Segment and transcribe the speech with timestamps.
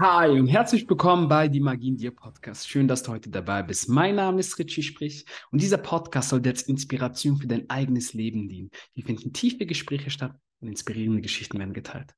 [0.00, 2.66] Hi und herzlich willkommen bei Die Magie in dir Podcast.
[2.66, 3.90] Schön, dass du heute dabei bist.
[3.90, 8.14] Mein Name ist Richie Sprich und dieser Podcast soll dir als Inspiration für dein eigenes
[8.14, 8.70] Leben dienen.
[8.94, 12.14] Hier finden tiefe Gespräche statt und inspirierende Geschichten werden geteilt.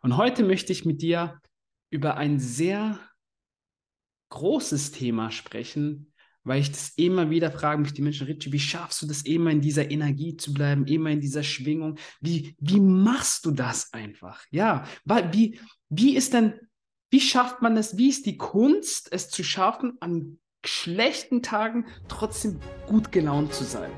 [0.00, 1.38] Und heute möchte ich mit dir
[1.90, 2.98] über ein sehr
[4.30, 6.14] großes Thema sprechen,
[6.44, 9.50] weil ich das immer wieder frage mich die Menschen, Richie, wie schaffst du das immer
[9.50, 11.98] in dieser Energie zu bleiben, immer in dieser Schwingung?
[12.22, 14.46] Wie, wie machst du das einfach?
[14.50, 15.60] Ja, wie,
[15.90, 16.54] wie ist denn
[17.10, 17.96] wie schafft man es?
[17.96, 23.90] Wie ist die Kunst, es zu schaffen, an schlechten Tagen trotzdem gut gelaunt zu sein?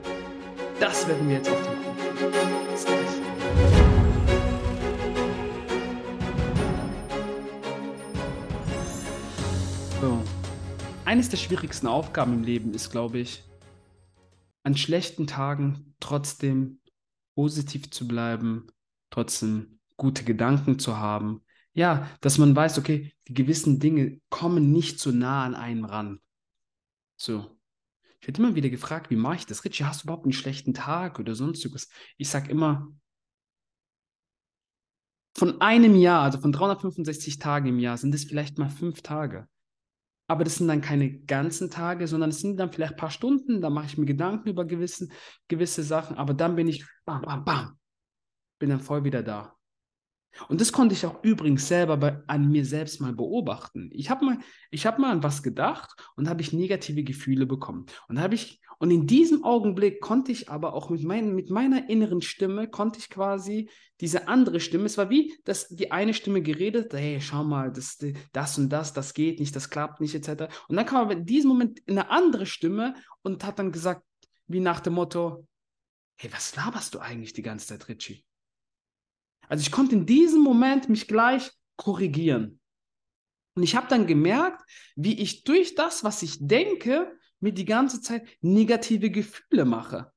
[0.79, 2.01] Das werden wir jetzt auf den Punkt
[10.01, 10.23] So.
[11.05, 13.43] Eines der schwierigsten Aufgaben im Leben ist, glaube ich,
[14.63, 16.79] an schlechten Tagen trotzdem
[17.35, 18.69] positiv zu bleiben,
[19.11, 24.99] trotzdem gute Gedanken zu haben, ja, dass man weiß, okay, die gewissen Dinge kommen nicht
[24.99, 26.21] so nah an einen ran.
[27.17, 27.57] So.
[28.21, 29.65] Ich werde immer wieder gefragt, wie mache ich das?
[29.65, 31.89] Richie, hast du überhaupt einen schlechten Tag oder sonstiges?
[32.19, 32.89] Ich sage immer,
[35.37, 39.49] von einem Jahr, also von 365 Tagen im Jahr, sind es vielleicht mal fünf Tage.
[40.27, 43.61] Aber das sind dann keine ganzen Tage, sondern es sind dann vielleicht ein paar Stunden,
[43.61, 45.13] da mache ich mir Gedanken über gewissen,
[45.49, 47.79] gewisse Sachen, aber dann bin ich, bam, bam, bam,
[48.59, 49.57] bin dann voll wieder da.
[50.49, 53.91] Und das konnte ich auch übrigens selber bei, an mir selbst mal beobachten.
[53.93, 54.39] Ich habe mal,
[54.73, 57.87] hab mal an was gedacht und habe ich negative Gefühle bekommen.
[58.09, 62.23] Und ich, und in diesem Augenblick konnte ich aber auch mit, mein, mit meiner inneren
[62.23, 63.69] Stimme, konnte ich quasi
[64.01, 67.99] diese andere Stimme, es war wie, dass die eine Stimme geredet, hey, schau mal, das,
[68.33, 70.45] das und das, das geht nicht, das klappt nicht, etc.
[70.69, 74.03] Und dann kam aber in diesem Moment eine andere Stimme und hat dann gesagt,
[74.47, 75.47] wie nach dem Motto,
[76.17, 78.25] hey, was laberst du eigentlich die ganze Zeit, Richie?
[79.51, 82.61] Also ich konnte in diesem Moment mich gleich korrigieren.
[83.57, 84.63] Und ich habe dann gemerkt,
[84.95, 90.13] wie ich durch das, was ich denke, mir die ganze Zeit negative Gefühle mache.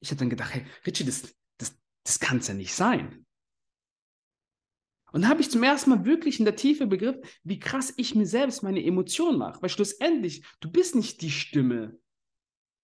[0.00, 3.26] Ich habe dann gedacht, hey, Richie, das, das, das kann es ja nicht sein.
[5.10, 8.26] Und habe ich zum ersten Mal wirklich in der Tiefe begriffen, wie krass ich mir
[8.26, 9.60] selbst meine Emotionen mache.
[9.60, 11.98] Weil schlussendlich, du bist nicht die Stimme,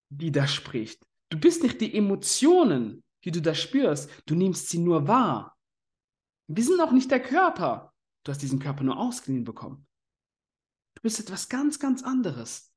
[0.09, 1.07] die da spricht.
[1.29, 4.11] Du bist nicht die Emotionen, wie du das spürst.
[4.27, 5.57] Du nimmst sie nur wahr.
[6.49, 7.93] Wir sind auch nicht der Körper.
[8.25, 9.87] Du hast diesen Körper nur ausgeliehen bekommen.
[10.95, 12.73] Du bist etwas ganz, ganz anderes.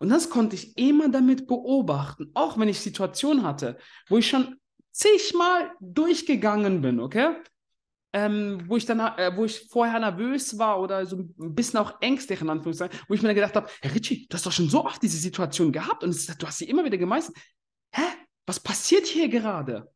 [0.00, 4.56] Und das konnte ich immer damit beobachten, auch wenn ich Situationen hatte, wo ich schon
[4.92, 7.36] zigmal durchgegangen bin, okay?
[8.12, 12.00] Ähm, wo ich dann, äh, wo ich vorher nervös war oder so ein bisschen auch
[12.00, 14.70] ängstlich in Anführungszeichen, wo ich mir dann gedacht habe, Herr Ritchie, du hast doch schon
[14.70, 17.36] so oft diese Situation gehabt und es, du hast sie immer wieder gemeistert
[17.94, 18.02] hä,
[18.46, 19.92] was passiert hier gerade?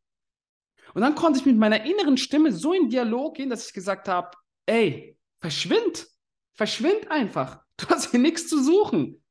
[0.94, 4.08] Und dann konnte ich mit meiner inneren Stimme so in Dialog gehen, dass ich gesagt
[4.08, 4.36] habe,
[4.66, 6.08] ey, verschwind,
[6.54, 7.62] verschwind einfach.
[7.78, 9.24] Du hast hier nichts zu suchen.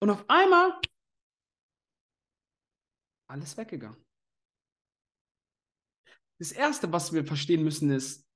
[0.00, 0.80] Und auf einmal
[3.28, 4.04] alles weggegangen.
[6.38, 8.26] Das Erste, was wir verstehen müssen, ist,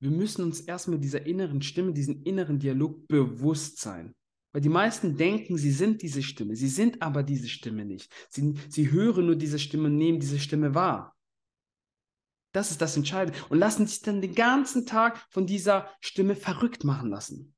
[0.00, 4.14] wir müssen uns erstmal dieser inneren Stimme, diesen inneren Dialog bewusst sein.
[4.56, 6.56] Weil die meisten denken, sie sind diese Stimme.
[6.56, 8.10] Sie sind aber diese Stimme nicht.
[8.30, 11.14] Sie, sie hören nur diese Stimme und nehmen diese Stimme wahr.
[12.52, 13.38] Das ist das Entscheidende.
[13.50, 17.54] Und lassen sich dann den ganzen Tag von dieser Stimme verrückt machen lassen.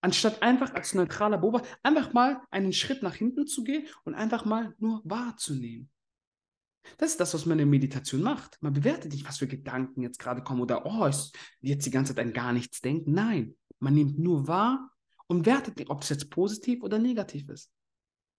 [0.00, 4.46] Anstatt einfach als neutraler Beobachter einfach mal einen Schritt nach hinten zu gehen und einfach
[4.46, 5.90] mal nur wahrzunehmen.
[6.96, 8.56] Das ist das, was man in der Meditation macht.
[8.62, 12.14] Man bewertet nicht, was für Gedanken jetzt gerade kommen oder, oh, ist jetzt die ganze
[12.14, 13.12] Zeit an gar nichts denken.
[13.12, 14.90] Nein, man nimmt nur wahr
[15.26, 17.70] und wertet nicht, ob es jetzt positiv oder negativ ist.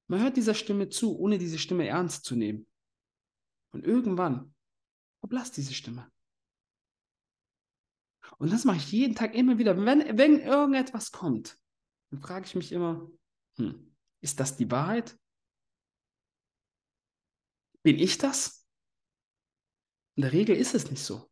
[0.08, 2.66] Man hört dieser Stimme zu, ohne diese Stimme ernst zu nehmen.
[3.72, 4.54] Und irgendwann
[5.20, 6.12] verblasst diese Stimme.
[8.40, 9.78] Und das mache ich jeden Tag immer wieder.
[9.78, 11.58] Wenn, wenn irgendetwas kommt,
[12.10, 13.08] dann frage ich mich immer,
[13.58, 15.18] hm, ist das die Wahrheit?
[17.84, 18.66] Bin ich das?
[20.16, 21.30] In der Regel ist es nicht so.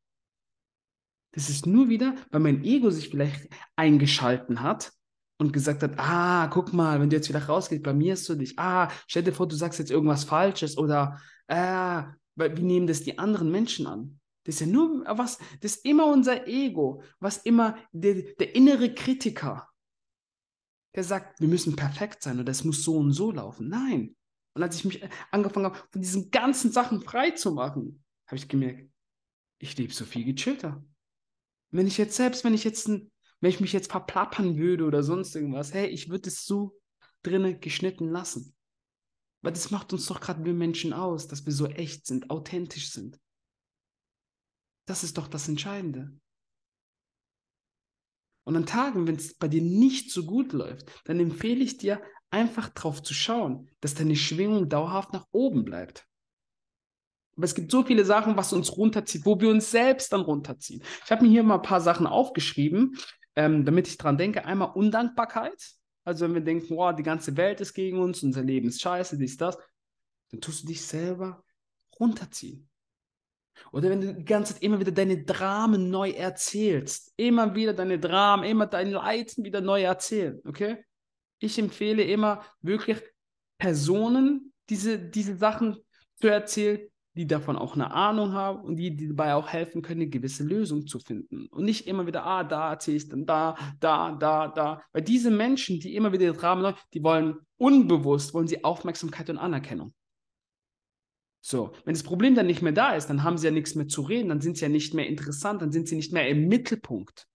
[1.34, 4.92] Das ist nur wieder, weil mein Ego sich vielleicht eingeschalten hat
[5.40, 8.58] und gesagt hat, ah, guck mal, wenn du jetzt wieder rausgehst, blamierst du dich.
[8.58, 13.20] Ah, stell dir vor, du sagst jetzt irgendwas Falsches oder ah, wie nehmen das die
[13.20, 14.20] anderen Menschen an?
[14.46, 18.94] Das ist ja nur was, das ist immer unser Ego, was immer der, der innere
[18.94, 19.68] Kritiker,
[20.96, 23.70] der sagt, wir müssen perfekt sein oder es muss so und so laufen.
[23.70, 24.17] Nein.
[24.58, 28.48] Und als ich mich angefangen habe, von diesen ganzen Sachen frei zu machen, habe ich
[28.48, 28.92] gemerkt,
[29.60, 30.84] ich lebe so viel gechillter.
[31.70, 35.36] Wenn ich jetzt, selbst wenn ich jetzt, wenn ich mich jetzt verplappern würde oder sonst
[35.36, 36.76] irgendwas, hey, ich würde es so
[37.22, 38.56] drinnen geschnitten lassen.
[39.44, 42.90] Weil das macht uns doch gerade wir Menschen aus, dass wir so echt sind, authentisch
[42.90, 43.20] sind.
[44.88, 46.20] Das ist doch das Entscheidende.
[48.44, 52.02] Und an Tagen, wenn es bei dir nicht so gut läuft, dann empfehle ich dir,
[52.30, 56.06] einfach darauf zu schauen, dass deine Schwingung dauerhaft nach oben bleibt.
[57.36, 60.82] Aber es gibt so viele Sachen, was uns runterzieht, wo wir uns selbst dann runterziehen.
[61.06, 62.98] Ich habe mir hier mal ein paar Sachen aufgeschrieben,
[63.36, 64.46] ähm, damit ich dran denke.
[64.46, 65.72] Einmal Undankbarkeit.
[66.04, 69.18] Also wenn wir denken, wow, die ganze Welt ist gegen uns, unser Leben ist scheiße,
[69.18, 69.58] dies, das,
[70.32, 71.44] dann tust du dich selber
[72.00, 72.68] runterziehen.
[73.72, 78.00] Oder wenn du die ganze Zeit immer wieder deine Dramen neu erzählst, immer wieder deine
[78.00, 80.84] Dramen, immer dein Leiden wieder neu erzählen, okay?
[81.40, 83.02] Ich empfehle immer wirklich
[83.58, 85.78] Personen diese, diese Sachen
[86.20, 86.80] zu erzählen,
[87.18, 90.44] die davon auch eine Ahnung haben und die, die dabei auch helfen können, eine gewisse
[90.44, 91.48] Lösung zu finden.
[91.48, 94.82] Und nicht immer wieder, ah, da erzähle ich dann da, da, da, da.
[94.94, 99.94] Weil diese Menschen, die immer wieder Rahmen, die wollen unbewusst, wollen sie Aufmerksamkeit und Anerkennung.
[101.42, 103.88] So, wenn das Problem dann nicht mehr da ist, dann haben sie ja nichts mehr
[103.88, 106.48] zu reden, dann sind sie ja nicht mehr interessant, dann sind sie nicht mehr im
[106.48, 107.28] Mittelpunkt.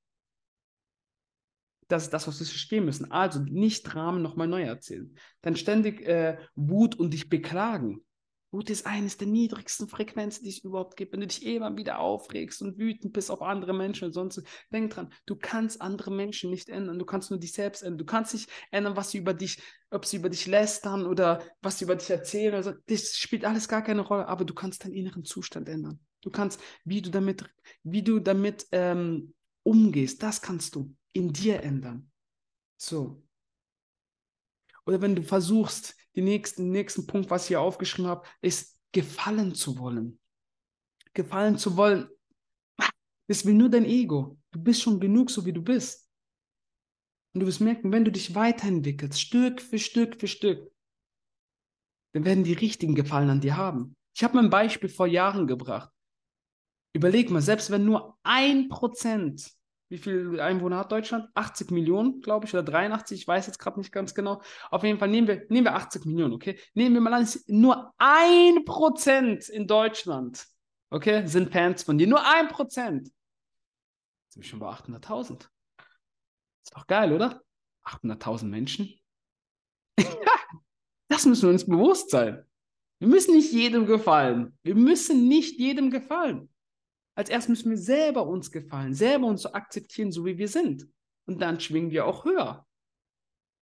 [1.92, 3.10] Das ist das, was wir verstehen müssen.
[3.10, 5.14] Also nicht Rahmen nochmal neu erzählen.
[5.42, 8.02] Dann ständig äh, Wut und dich beklagen.
[8.50, 11.12] Wut ist eines der niedrigsten Frequenzen, die es überhaupt gibt.
[11.12, 14.42] Wenn du dich immer wieder aufregst und wütend bist auf andere Menschen und sonst,
[14.72, 16.98] denk dran, du kannst andere Menschen nicht ändern.
[16.98, 17.98] Du kannst nur dich selbst ändern.
[17.98, 19.60] Du kannst nicht ändern, was sie über dich,
[19.90, 22.54] ob sie über dich lästern oder was sie über dich erzählen.
[22.54, 26.00] Also, das spielt alles gar keine Rolle, aber du kannst deinen inneren Zustand ändern.
[26.22, 27.44] Du kannst, wie du damit,
[27.82, 32.10] wie du damit ähm, umgehst, das kannst du in dir ändern.
[32.76, 33.22] So.
[34.86, 39.54] Oder wenn du versuchst, den nächsten, nächsten Punkt, was ich hier aufgeschrieben habe, ist gefallen
[39.54, 40.18] zu wollen.
[41.14, 42.08] Gefallen zu wollen,
[43.28, 44.38] das will nur dein Ego.
[44.50, 46.10] Du bist schon genug, so wie du bist.
[47.32, 50.70] Und du wirst merken, wenn du dich weiterentwickelst, Stück für Stück für Stück,
[52.12, 53.96] dann werden die Richtigen Gefallen an dir haben.
[54.14, 55.90] Ich habe mal ein Beispiel vor Jahren gebracht.
[56.94, 59.50] Überleg mal, selbst wenn nur ein Prozent
[59.92, 61.28] wie viele Einwohner hat Deutschland?
[61.34, 64.40] 80 Millionen, glaube ich, oder 83, ich weiß jetzt gerade nicht ganz genau.
[64.70, 66.58] Auf jeden Fall nehmen wir, nehmen wir 80 Millionen, okay?
[66.72, 70.46] Nehmen wir mal an, nur ein Prozent in Deutschland,
[70.88, 72.06] okay, sind Fans von dir.
[72.06, 73.12] Nur ein Prozent.
[74.30, 75.46] Sind wir schon bei 800.000.
[76.64, 77.42] Ist doch geil, oder?
[77.84, 78.98] 800.000 Menschen.
[81.08, 82.46] das müssen wir uns bewusst sein.
[82.98, 84.56] Wir müssen nicht jedem gefallen.
[84.62, 86.48] Wir müssen nicht jedem gefallen.
[87.14, 90.88] Als erstes müssen wir selber uns gefallen, selber uns so akzeptieren, so wie wir sind.
[91.26, 92.66] Und dann schwingen wir auch höher.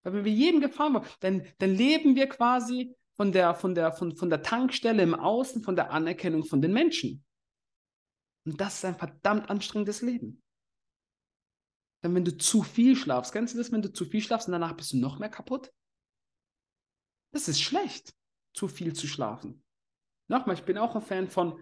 [0.04, 3.92] Weil wenn wir jedem gefallen wollen, dann, dann leben wir quasi von der, von, der,
[3.92, 7.26] von, von der Tankstelle im Außen, von der Anerkennung von den Menschen.
[8.46, 10.42] Und das ist ein verdammt anstrengendes Leben.
[12.02, 14.54] Denn wenn du zu viel schlafst, kennst du das, wenn du zu viel schlafst und
[14.54, 15.74] danach bist du noch mehr kaputt?
[17.34, 18.16] Das ist schlecht,
[18.54, 19.64] zu viel zu schlafen.
[20.30, 21.62] Nochmal, ich bin auch ein Fan von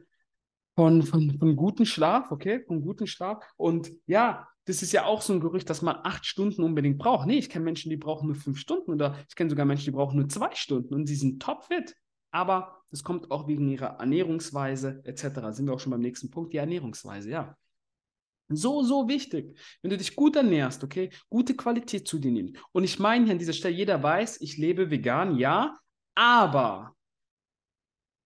[0.78, 3.44] von, von, von guten Schlaf, okay, von guten Schlaf.
[3.58, 7.26] Und ja, das ist ja auch so ein Gerücht, dass man acht Stunden unbedingt braucht.
[7.26, 9.98] Nee, ich kenne Menschen, die brauchen nur fünf Stunden oder ich kenne sogar Menschen, die
[9.98, 11.96] brauchen nur zwei Stunden und sie sind topfit.
[12.30, 15.50] Aber das kommt auch wegen ihrer Ernährungsweise etc.
[15.50, 17.57] Sind wir auch schon beim nächsten Punkt, die Ernährungsweise, ja.
[18.50, 19.57] So, so wichtig.
[19.81, 22.56] Wenn du dich gut ernährst, okay, gute Qualität zu dir nimmst.
[22.72, 25.76] Und ich meine hier an dieser Stelle, jeder weiß, ich lebe vegan, ja,
[26.14, 26.96] aber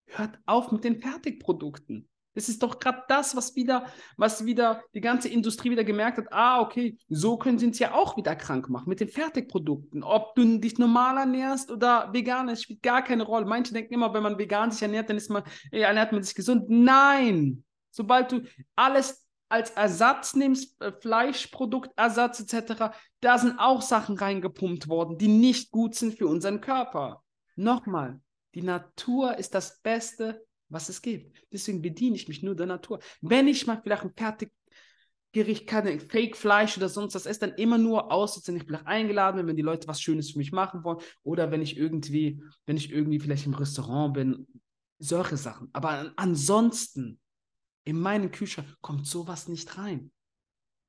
[0.08, 2.10] hört auf mit den Fertigprodukten.
[2.34, 3.86] Das ist doch gerade das, was wieder,
[4.18, 6.32] was wieder die ganze Industrie wieder gemerkt hat.
[6.32, 10.04] Ah, okay, so können sie uns ja auch wieder krank machen mit den Fertigprodukten.
[10.04, 13.46] Ob du dich normal ernährst oder vegan, es spielt gar keine Rolle.
[13.46, 16.70] Manche denken immer, wenn man vegan sich ernährt, dann ist man, ernährt man sich gesund.
[16.70, 17.64] Nein!
[17.92, 18.42] Sobald du
[18.76, 25.72] alles als Ersatz nimmst, äh, Fleischproduktersatz etc., da sind auch Sachen reingepumpt worden, die nicht
[25.72, 27.22] gut sind für unseren Körper.
[27.56, 28.22] Nochmal,
[28.56, 31.46] die Natur ist das Beste, was es gibt.
[31.52, 33.00] Deswegen bediene ich mich nur der Natur.
[33.22, 38.12] Wenn ich mal vielleicht ein Fertiggericht kann, Fake-Fleisch oder sonst was esse, dann immer nur
[38.12, 41.00] aus, wenn ich vielleicht eingeladen bin, wenn die Leute was Schönes für mich machen wollen
[41.24, 44.48] oder wenn ich irgendwie, wenn ich irgendwie vielleicht im Restaurant bin,
[45.00, 45.70] solche Sachen.
[45.74, 47.20] Aber ansonsten,
[47.84, 50.12] in meinen Kühlschrank kommt sowas nicht rein.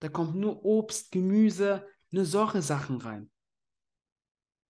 [0.00, 3.30] Da kommt nur Obst, Gemüse, nur solche Sachen rein.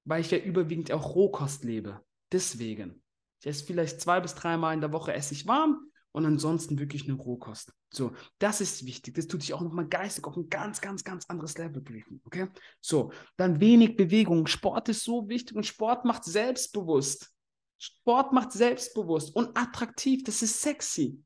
[0.04, 2.04] Weil ich ja überwiegend auch Rohkost lebe.
[2.30, 3.02] Deswegen.
[3.42, 7.04] Ich esse vielleicht zwei bis dreimal in der Woche esse ich warm und ansonsten wirklich
[7.04, 7.72] eine Rohkost.
[7.90, 9.14] So, das ist wichtig.
[9.14, 12.20] Das tut dich auch nochmal geistig auf ein ganz, ganz, ganz anderes Level bringen.
[12.24, 12.46] Okay?
[12.80, 14.46] So, dann wenig Bewegung.
[14.46, 17.34] Sport ist so wichtig und Sport macht selbstbewusst.
[17.78, 20.22] Sport macht selbstbewusst und attraktiv.
[20.22, 21.20] Das ist sexy.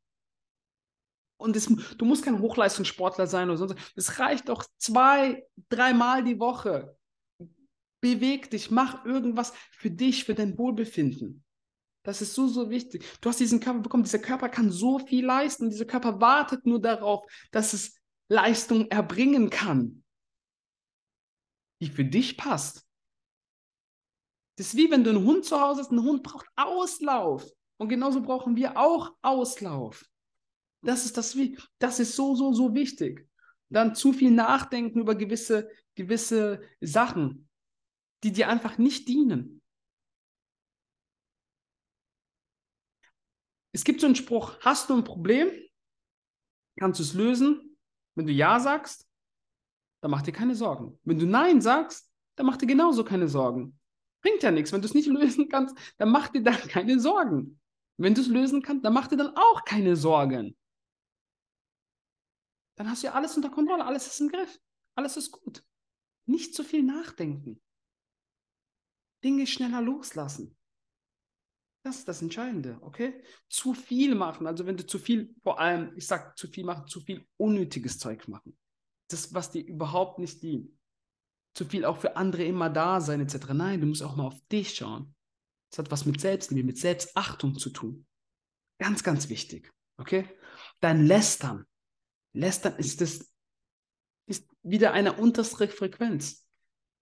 [1.36, 3.76] Und das, du musst kein Hochleistungssportler sein oder sonst.
[3.94, 6.96] Es reicht doch zwei, dreimal die Woche.
[8.00, 11.44] Beweg dich, mach irgendwas für dich, für dein Wohlbefinden.
[12.06, 13.04] Das ist so, so wichtig.
[13.20, 14.04] Du hast diesen Körper bekommen.
[14.04, 15.70] Dieser Körper kann so viel leisten.
[15.70, 20.04] Dieser Körper wartet nur darauf, dass es Leistung erbringen kann,
[21.80, 22.86] die für dich passt.
[24.54, 25.90] Das ist wie wenn du einen Hund zu Hause hast.
[25.90, 27.44] Ein Hund braucht Auslauf.
[27.76, 30.08] Und genauso brauchen wir auch Auslauf.
[30.82, 31.36] Das ist das,
[31.80, 33.28] das ist so, so, so wichtig.
[33.68, 37.48] Dann zu viel nachdenken über gewisse, gewisse Sachen,
[38.22, 39.55] die dir einfach nicht dienen.
[43.76, 45.50] Es gibt so einen Spruch, hast du ein Problem,
[46.78, 47.76] kannst du es lösen.
[48.14, 49.06] Wenn du Ja sagst,
[50.00, 50.98] dann mach dir keine Sorgen.
[51.04, 53.78] Wenn du Nein sagst, dann mach dir genauso keine Sorgen.
[54.22, 54.72] Bringt ja nichts.
[54.72, 57.60] Wenn du es nicht lösen kannst, dann mach dir dann keine Sorgen.
[57.98, 60.56] Wenn du es lösen kannst, dann mach dir dann auch keine Sorgen.
[62.76, 64.58] Dann hast du ja alles unter Kontrolle, alles ist im Griff,
[64.94, 65.62] alles ist gut.
[66.24, 67.60] Nicht zu viel nachdenken.
[69.22, 70.55] Dinge schneller loslassen.
[71.86, 73.22] Das ist das Entscheidende, okay?
[73.48, 76.88] Zu viel machen, also wenn du zu viel, vor allem, ich sag zu viel machen,
[76.88, 78.58] zu viel unnötiges Zeug machen.
[79.08, 80.76] Das, was dir überhaupt nicht dient.
[81.54, 83.52] Zu viel auch für andere immer da sein, etc.
[83.52, 85.14] Nein, du musst auch mal auf dich schauen.
[85.70, 88.04] Das hat was mit Selbstliebe, mit Selbstachtung zu tun.
[88.80, 90.28] Ganz, ganz wichtig, okay?
[90.80, 91.66] Dein Lästern.
[92.32, 93.32] Lästern ist das,
[94.28, 96.48] ist wieder eine unterste Frequenz.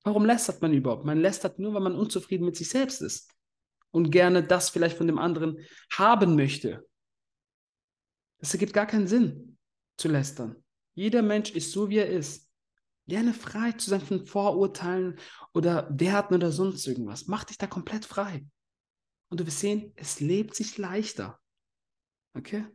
[0.02, 1.06] Warum lästert man überhaupt?
[1.06, 3.33] Man lästert nur, weil man unzufrieden mit sich selbst ist
[3.94, 5.56] und gerne das vielleicht von dem anderen
[5.92, 6.84] haben möchte.
[8.38, 9.56] Das ergibt gar keinen Sinn
[9.96, 10.56] zu lästern.
[10.94, 12.50] Jeder Mensch ist so, wie er ist.
[13.06, 15.16] Lerne frei zu sein von Vorurteilen
[15.52, 17.28] oder Werten oder sonst irgendwas.
[17.28, 18.44] Mach dich da komplett frei.
[19.28, 21.40] Und du wirst sehen, es lebt sich leichter.
[22.34, 22.66] Okay?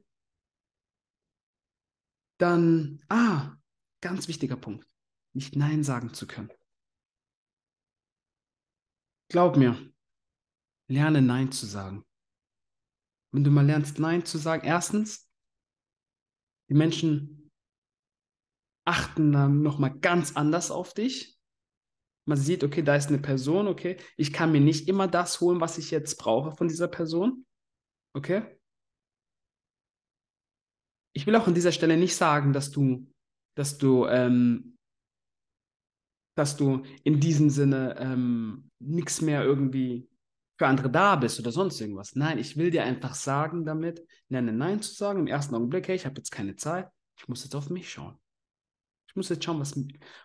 [2.37, 3.57] Dann, ah,
[3.99, 4.87] ganz wichtiger Punkt,
[5.33, 6.51] nicht Nein sagen zu können.
[9.27, 9.91] Glaub mir,
[10.89, 12.03] lerne Nein zu sagen.
[13.31, 15.29] Wenn du mal lernst, Nein zu sagen, erstens,
[16.69, 17.51] die Menschen
[18.85, 21.39] achten dann nochmal ganz anders auf dich.
[22.27, 25.61] Man sieht, okay, da ist eine Person, okay, ich kann mir nicht immer das holen,
[25.61, 27.45] was ich jetzt brauche von dieser Person.
[28.15, 28.59] Okay?
[31.15, 33.11] Ich will auch an dieser Stelle nicht sagen, dass du,
[33.55, 34.77] dass du, ähm,
[36.35, 40.09] dass du in diesem Sinne ähm, nichts mehr irgendwie
[40.59, 42.15] für andere da bist oder sonst irgendwas.
[42.15, 45.95] Nein, ich will dir einfach sagen damit, nenne Nein zu sagen im ersten Augenblick, hey,
[45.95, 48.19] ich habe jetzt keine Zeit, ich muss jetzt auf mich schauen.
[49.07, 49.73] Ich muss jetzt schauen, was,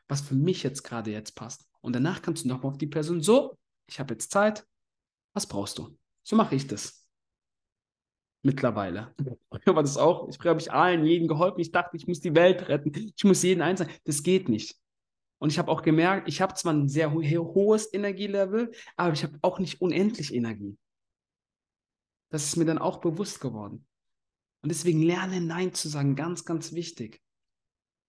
[0.08, 1.68] was für mich jetzt gerade jetzt passt.
[1.80, 4.66] Und danach kannst du nochmal auf die Person, so, ich habe jetzt Zeit,
[5.34, 5.96] was brauchst du?
[6.24, 7.06] So mache ich das.
[8.42, 9.14] Mittlerweile.
[9.66, 11.60] Aber das auch, ich habe ich allen, jeden geholfen.
[11.60, 12.92] Ich dachte, ich muss die Welt retten.
[13.16, 13.88] Ich muss jeden einzeln.
[14.04, 14.76] Das geht nicht.
[15.38, 19.22] Und ich habe auch gemerkt, ich habe zwar ein sehr ho hohes Energielevel, aber ich
[19.24, 20.78] habe auch nicht unendlich Energie.
[22.30, 23.86] Das ist mir dann auch bewusst geworden.
[24.62, 27.22] Und deswegen lerne Nein zu sagen, ganz, ganz wichtig.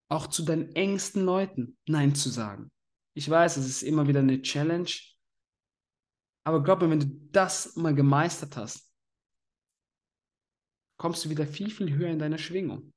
[0.08, 2.70] Auch zu deinen engsten Leuten Nein zu sagen.
[3.14, 4.90] Ich weiß, es ist immer wieder eine Challenge.
[6.44, 8.90] Aber glaub mir, wenn du das mal gemeistert hast,
[10.98, 12.92] kommst du wieder viel, viel höher in deiner Schwingung.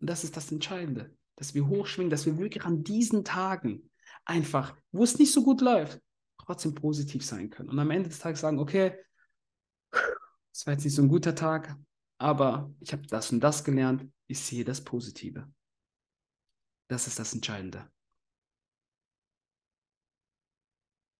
[0.00, 3.88] Und das ist das Entscheidende dass wir hochschwingen, dass wir wirklich an diesen Tagen
[4.24, 6.02] einfach, wo es nicht so gut läuft,
[6.36, 7.68] trotzdem positiv sein können.
[7.68, 8.98] Und am Ende des Tages sagen, okay,
[10.52, 11.76] es war jetzt nicht so ein guter Tag,
[12.18, 15.48] aber ich habe das und das gelernt, ich sehe das Positive.
[16.88, 17.88] Das ist das Entscheidende.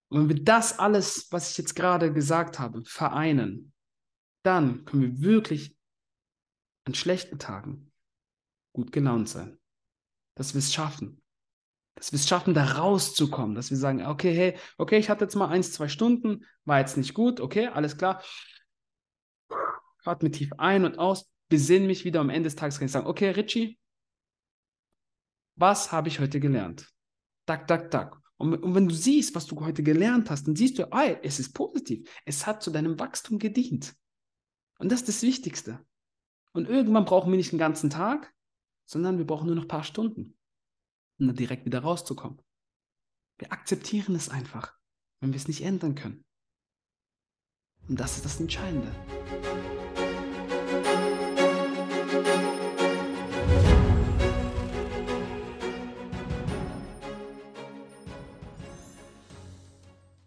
[0.08, 3.72] Und wenn wir das alles, was ich jetzt gerade gesagt habe, vereinen,
[4.42, 5.78] dann können wir wirklich
[6.87, 7.92] an schlechten Tagen
[8.72, 9.60] gut gelaunt sein
[10.38, 11.21] dass wir es schaffen.
[11.97, 13.57] Dass wir es schaffen, da rauszukommen.
[13.57, 16.97] Dass wir sagen, okay, hey, okay, ich hatte jetzt mal eins, zwei Stunden, war jetzt
[16.97, 18.23] nicht gut, okay, alles klar.
[20.04, 22.21] Atme tief ein und aus, besinn mich wieder.
[22.21, 23.78] Am Ende des Tages kann ich sagen, okay, Richie,
[25.57, 26.88] was habe ich heute gelernt?
[27.47, 28.16] Tak, tak, tak.
[28.37, 31.40] Und, und, wenn du siehst, was du heute gelernt hast, dann siehst du, ah, es
[31.40, 32.09] ist positiv.
[32.25, 33.97] Es hat zu deinem Wachstum gedient.
[34.78, 35.85] Und das ist das Wichtigste.
[36.52, 38.33] Und irgendwann brauchen wir nicht den ganzen Tag,
[38.88, 40.35] sondern wir brauchen nur noch ein paar Stunden,
[41.18, 42.40] um dann direkt wieder rauszukommen.
[43.37, 44.73] Wir akzeptieren es einfach,
[45.21, 46.25] wenn wir es nicht ändern können.
[47.87, 48.90] Und das ist das Entscheidende.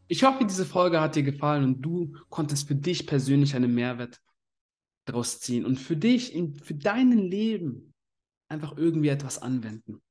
[0.07, 4.21] Ich hoffe, diese Folge hat dir gefallen und du konntest für dich persönlich einen Mehrwert
[5.05, 7.90] daraus ziehen und für dich, in, für dein Leben
[8.51, 10.01] einfach irgendwie etwas anwenden.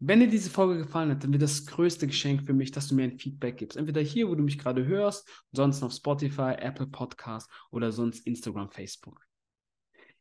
[0.00, 2.94] Wenn dir diese Folge gefallen hat, dann wird das größte Geschenk für mich, dass du
[2.94, 3.76] mir ein Feedback gibst.
[3.76, 8.70] Entweder hier, wo du mich gerade hörst, sonst auf Spotify, Apple Podcast oder sonst Instagram,
[8.70, 9.26] Facebook.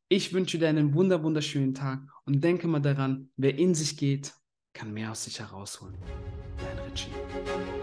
[0.09, 4.33] Ich wünsche dir einen wunder wunderschönen Tag und denke mal daran, wer in sich geht,
[4.73, 5.97] kann mehr aus sich herausholen.
[6.57, 7.76] Dein Richie.